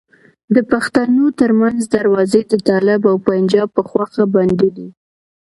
د 0.55 0.57
پښتنو 0.71 1.25
ترمنځ 1.39 1.79
دروازې 1.97 2.41
د 2.51 2.53
طالب 2.67 3.01
او 3.11 3.15
پنجاب 3.27 3.69
په 3.75 3.81
خوښه 3.89 4.23
بندي 4.33 4.69
دي. 4.77 4.89